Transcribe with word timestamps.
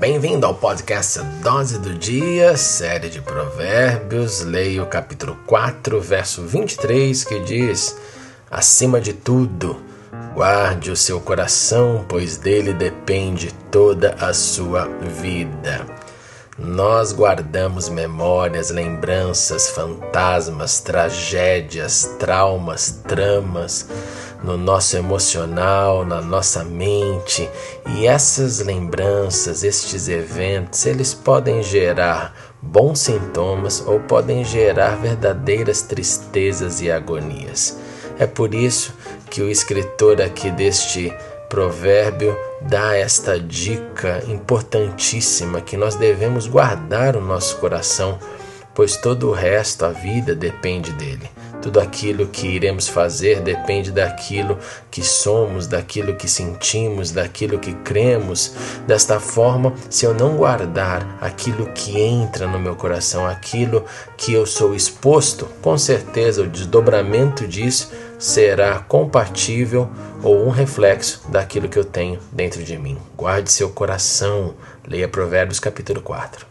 bem-vindo 0.00 0.46
ao 0.46 0.54
podcast 0.54 1.20
Dose 1.42 1.78
do 1.78 1.92
Dia, 1.92 2.56
série 2.56 3.10
de 3.10 3.20
provérbios. 3.20 4.40
Leio 4.40 4.84
o 4.84 4.86
capítulo 4.86 5.36
4, 5.46 6.00
verso 6.00 6.42
23, 6.42 7.22
que 7.22 7.38
diz: 7.40 7.94
Acima 8.50 8.98
de 8.98 9.12
tudo, 9.12 9.78
guarde 10.32 10.90
o 10.90 10.96
seu 10.96 11.20
coração, 11.20 12.02
pois 12.08 12.38
dele 12.38 12.72
depende 12.72 13.52
toda 13.70 14.14
a 14.18 14.32
sua 14.32 14.88
vida. 15.22 15.84
Nós 16.70 17.10
guardamos 17.10 17.88
memórias, 17.88 18.70
lembranças, 18.70 19.70
fantasmas, 19.70 20.78
tragédias, 20.78 22.14
traumas, 22.16 23.02
tramas 23.08 23.88
no 24.44 24.56
nosso 24.56 24.96
emocional, 24.96 26.06
na 26.06 26.20
nossa 26.20 26.62
mente, 26.62 27.50
e 27.96 28.06
essas 28.06 28.60
lembranças, 28.60 29.64
estes 29.64 30.08
eventos, 30.08 30.86
eles 30.86 31.12
podem 31.12 31.60
gerar 31.60 32.36
bons 32.62 33.00
sintomas 33.00 33.82
ou 33.84 33.98
podem 33.98 34.44
gerar 34.44 34.94
verdadeiras 34.94 35.82
tristezas 35.82 36.80
e 36.80 36.88
agonias. 36.88 37.76
É 38.16 38.28
por 38.28 38.54
isso 38.54 38.94
que 39.28 39.42
o 39.42 39.50
escritor 39.50 40.22
aqui 40.22 40.52
deste 40.52 41.12
provérbio 41.50 42.38
dá 42.62 42.96
esta 42.96 43.38
dica 43.38 44.22
importantíssima 44.28 45.60
que 45.60 45.76
nós 45.76 45.96
devemos 45.96 46.46
guardar 46.46 47.16
o 47.16 47.20
nosso 47.20 47.56
coração, 47.56 48.18
pois 48.72 48.96
todo 48.96 49.28
o 49.28 49.32
resto, 49.32 49.84
a 49.84 49.90
vida, 49.90 50.32
depende 50.32 50.92
dele. 50.92 51.28
Tudo 51.62 51.78
aquilo 51.80 52.26
que 52.26 52.46
iremos 52.46 52.88
fazer 52.88 53.40
depende 53.40 53.92
daquilo 53.92 54.58
que 54.90 55.02
somos, 55.02 55.66
daquilo 55.66 56.16
que 56.16 56.28
sentimos, 56.28 57.10
daquilo 57.10 57.58
que 57.58 57.74
cremos. 57.74 58.54
Desta 58.86 59.20
forma, 59.20 59.74
se 59.88 60.04
eu 60.04 60.14
não 60.14 60.36
guardar 60.36 61.18
aquilo 61.20 61.66
que 61.72 62.00
entra 62.00 62.46
no 62.46 62.58
meu 62.58 62.74
coração, 62.74 63.26
aquilo 63.26 63.84
que 64.16 64.32
eu 64.32 64.46
sou 64.46 64.74
exposto, 64.74 65.46
com 65.60 65.76
certeza 65.76 66.42
o 66.42 66.48
desdobramento 66.48 67.46
disso 67.46 67.92
será 68.18 68.78
compatível 68.80 69.88
ou 70.22 70.46
um 70.46 70.50
reflexo 70.50 71.22
daquilo 71.28 71.68
que 71.68 71.78
eu 71.78 71.84
tenho 71.84 72.18
dentro 72.30 72.62
de 72.62 72.76
mim. 72.76 72.98
Guarde 73.16 73.50
seu 73.50 73.70
coração. 73.70 74.54
Leia 74.86 75.08
Provérbios 75.08 75.60
capítulo 75.60 76.02
4. 76.02 76.49